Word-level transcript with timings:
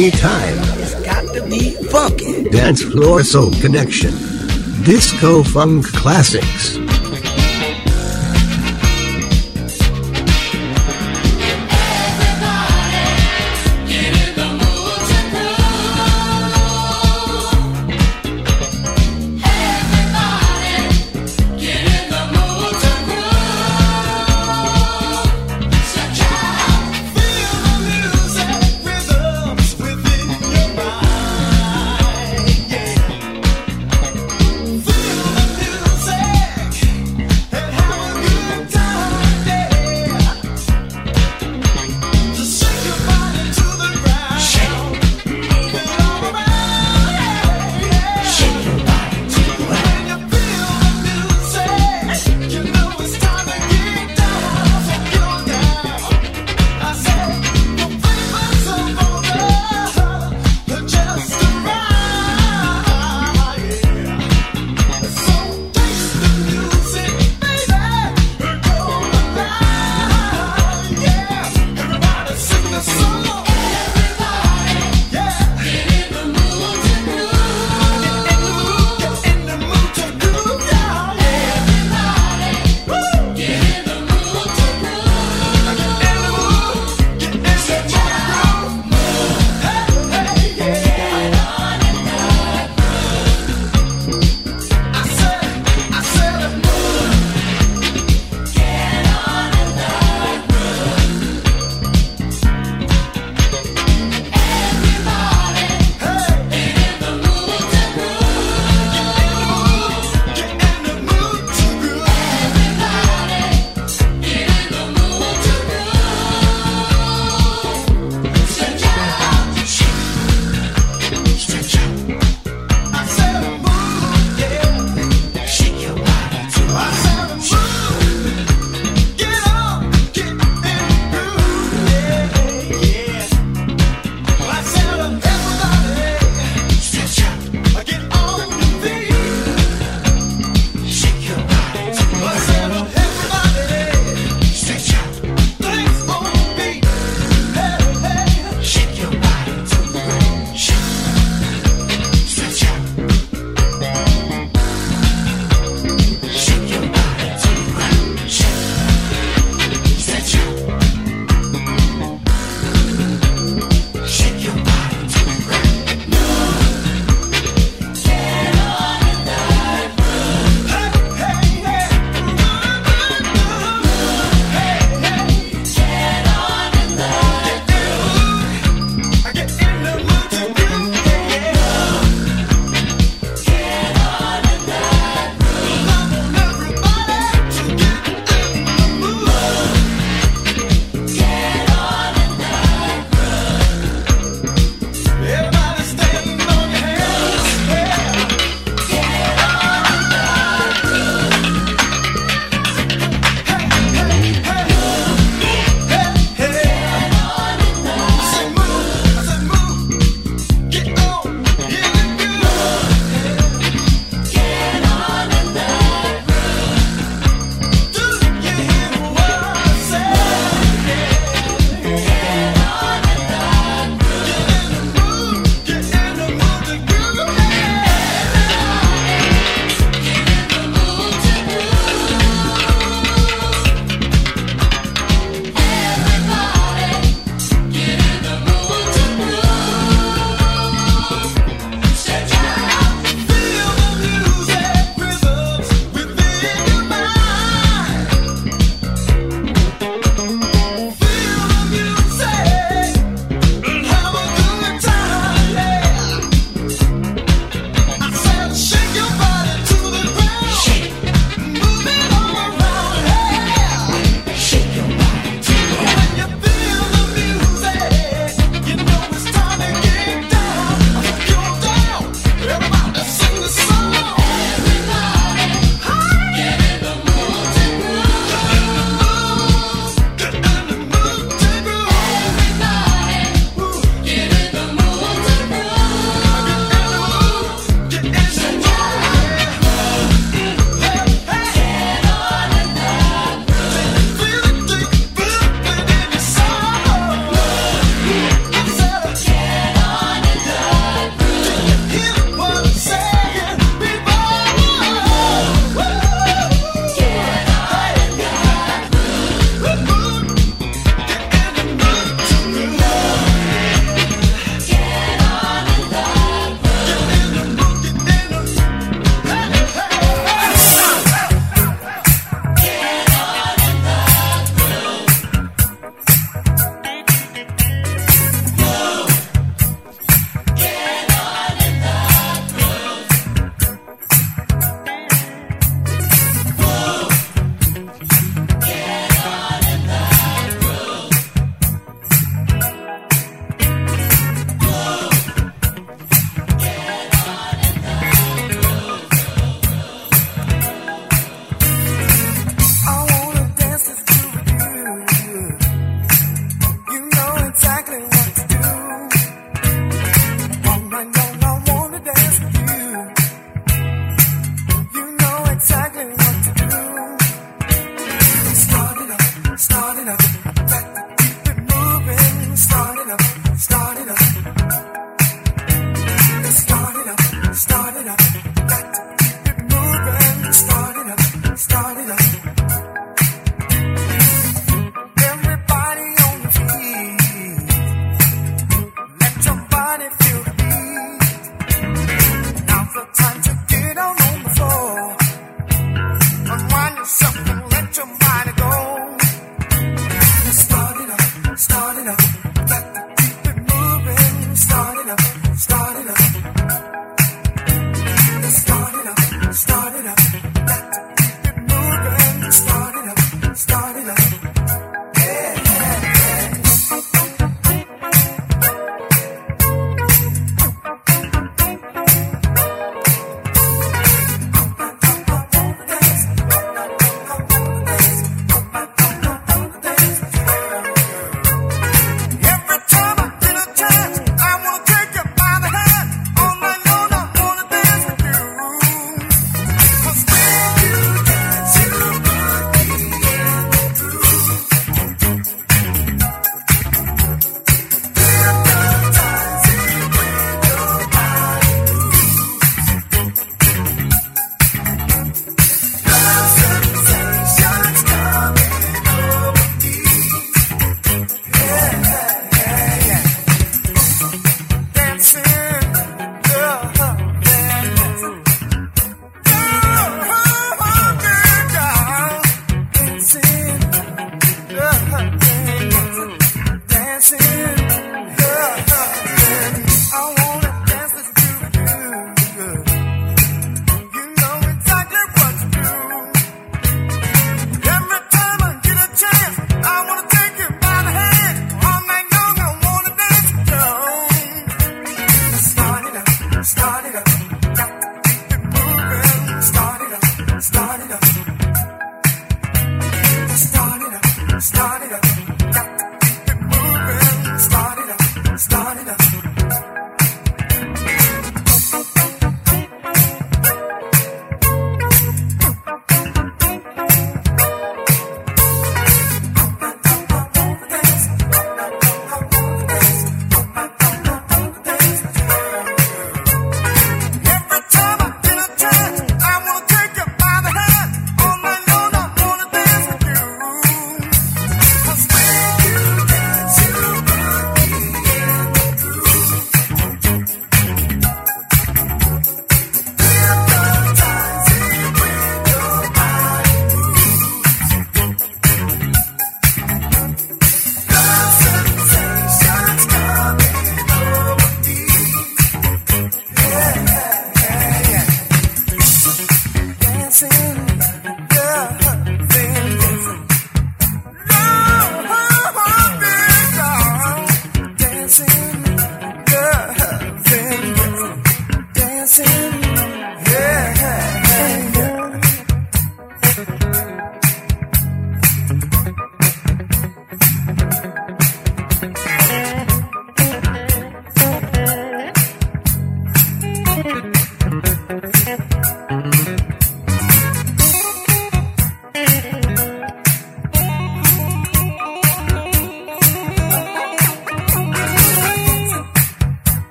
party 0.00 0.10
time. 0.18 0.56
It's 0.80 0.94
got 1.02 1.34
to 1.34 1.42
be 1.46 1.74
funky. 1.88 2.44
Dance 2.44 2.82
Floor 2.82 3.22
Soul 3.22 3.50
Connection. 3.60 4.10
Disco 4.84 5.42
Funk 5.42 5.86
Classics. 5.92 6.89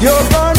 You're 0.00 0.28
gone. 0.30 0.57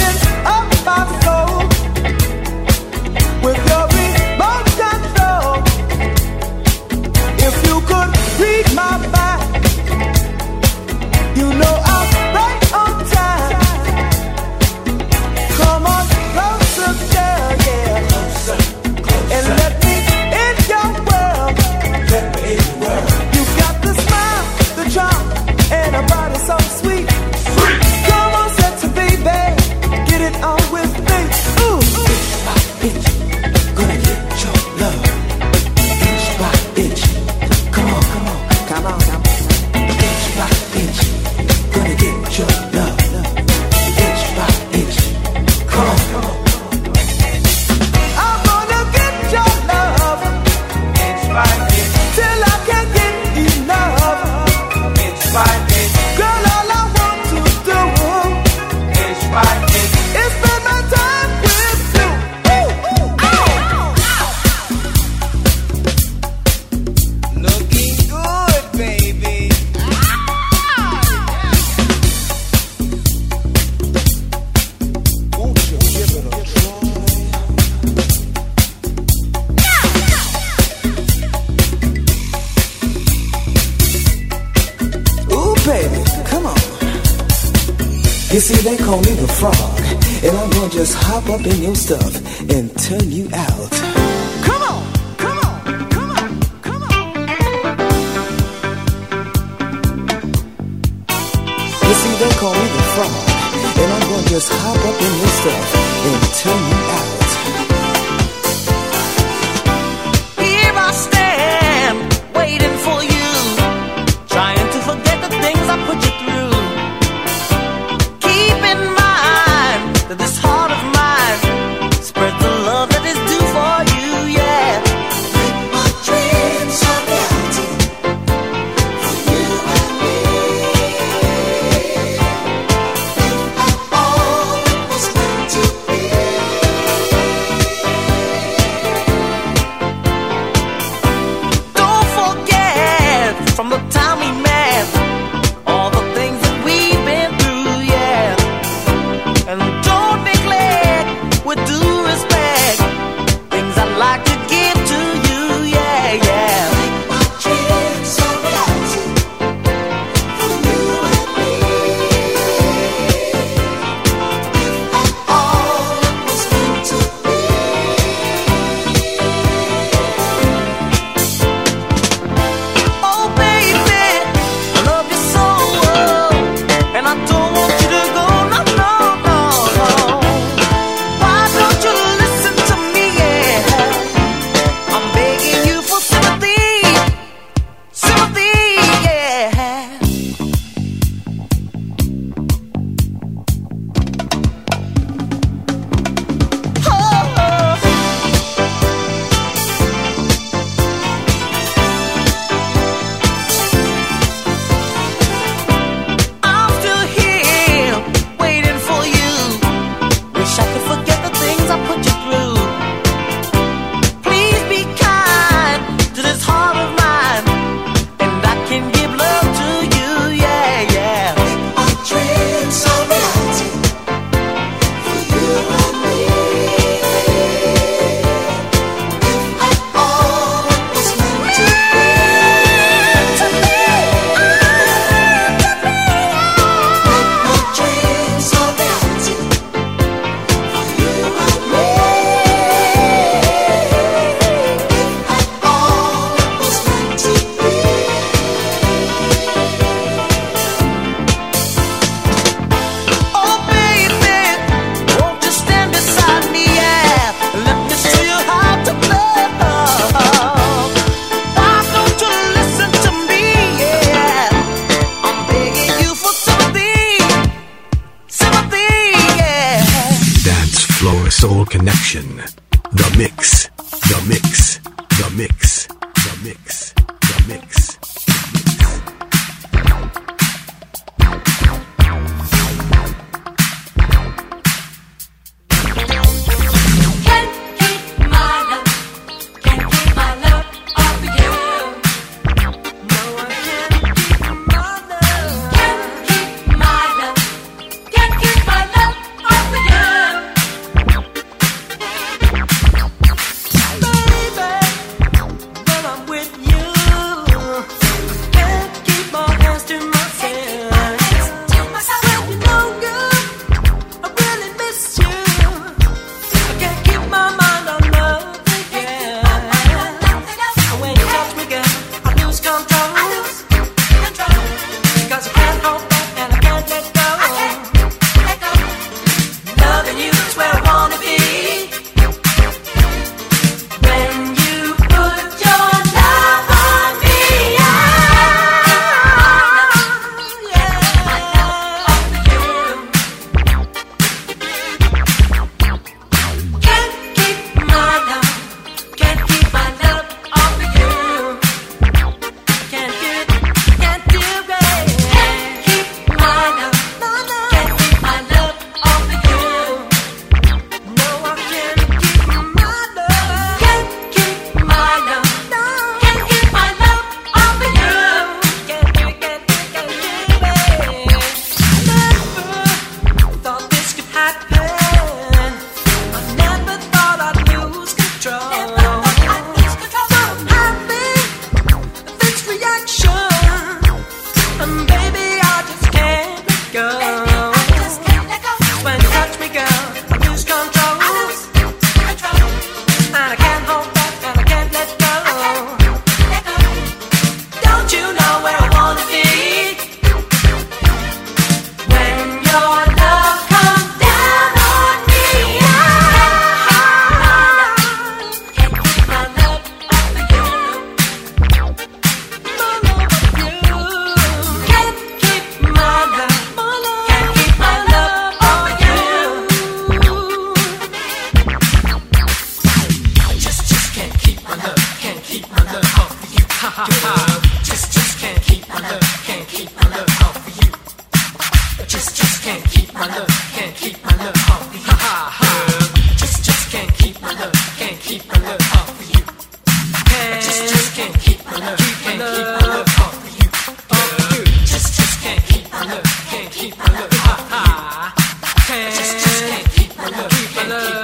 love. 450.89 451.18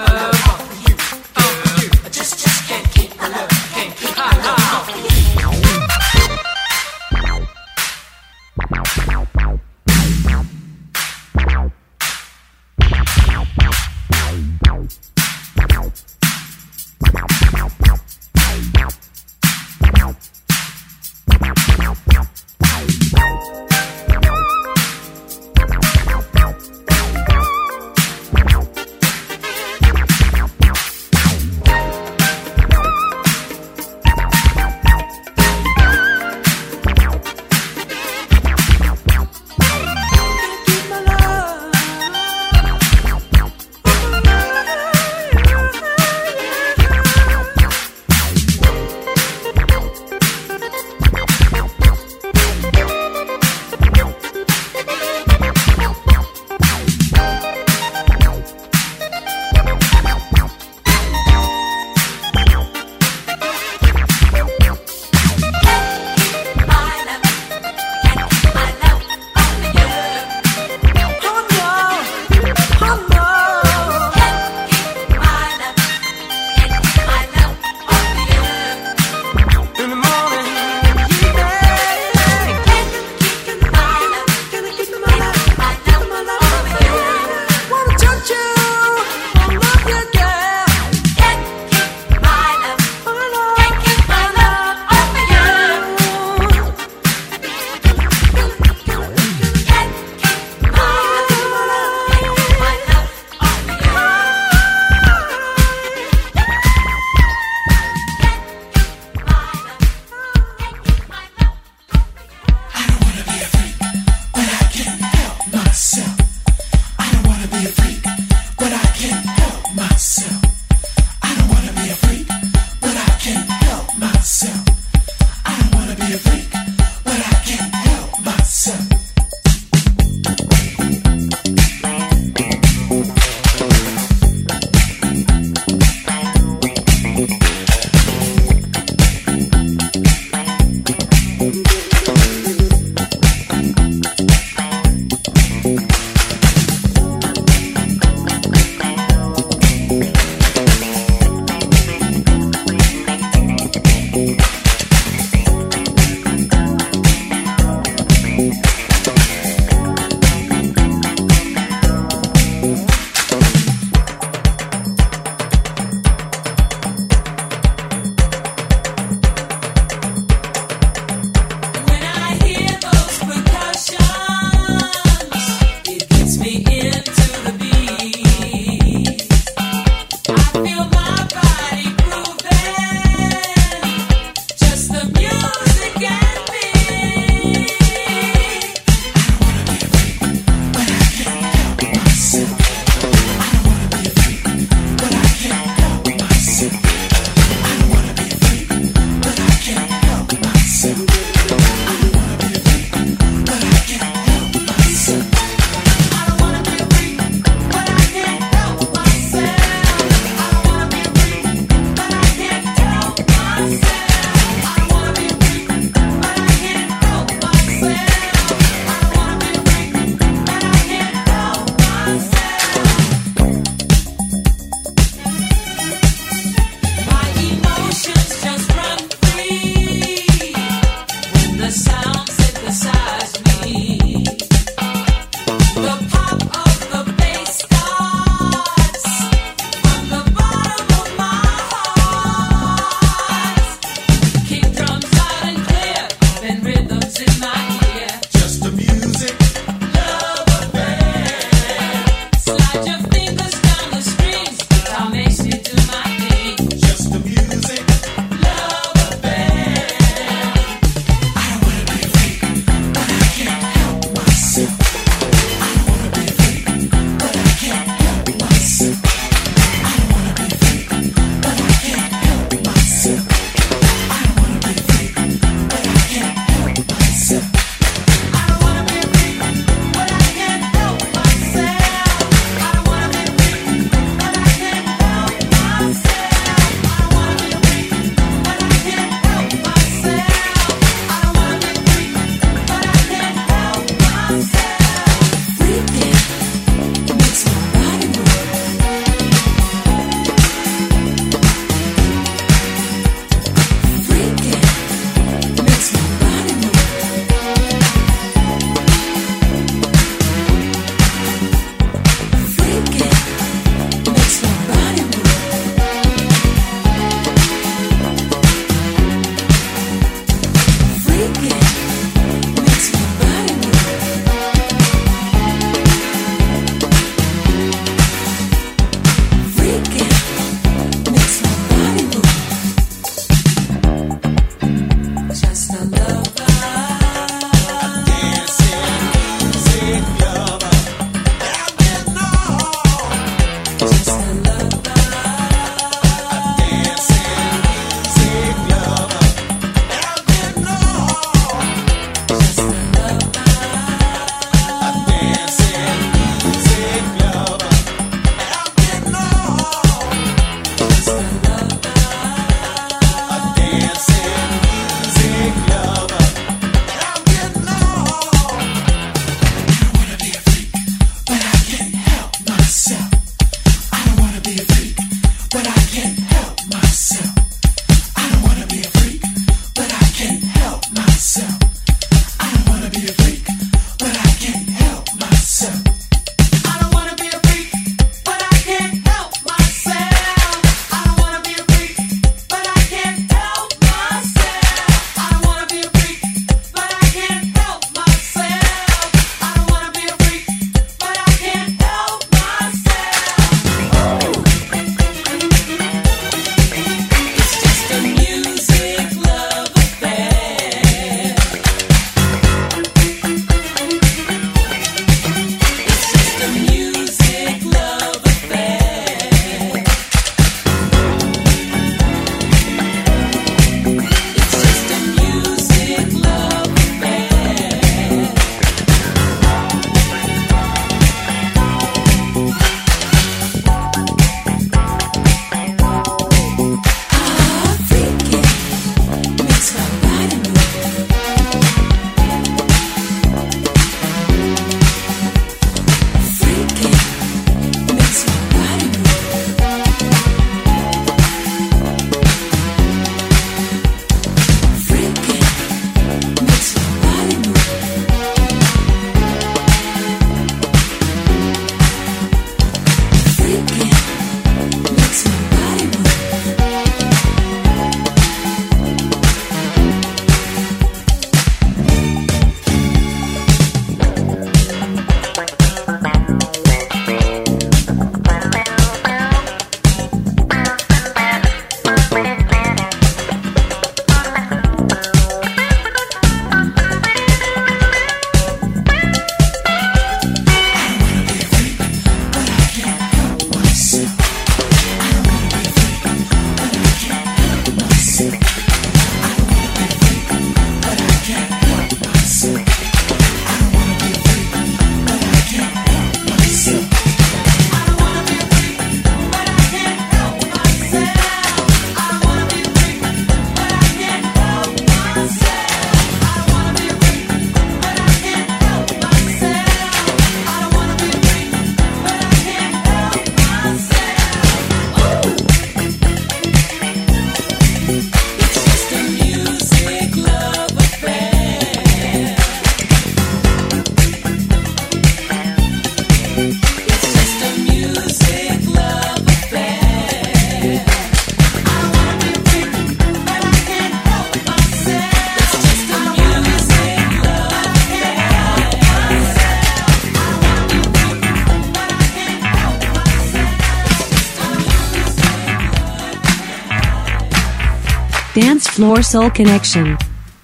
Floor 558.75 559.01
Soul 559.03 559.29
Connection. 559.29 559.97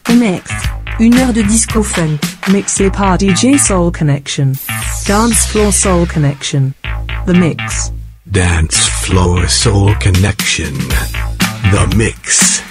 The 0.06 0.14
Mix. 0.14 0.50
Une 1.02 1.14
heure 1.20 1.34
de 1.34 1.42
disco 1.42 1.84
funk, 1.84 2.18
mixé 2.48 2.90
par 2.90 3.18
DJ 3.18 3.58
Soul 3.58 3.92
Connection. 3.92 4.54
Dance 5.06 5.48
Floor 5.48 5.74
Soul 5.74 6.06
Connection. 6.06 6.74
The 7.26 7.34
Mix. 7.34 7.92
Dance 8.26 8.88
Floor 9.04 9.50
Soul 9.50 9.94
Connection. 10.00 10.74
The 11.74 11.94
Mix. 11.98 12.71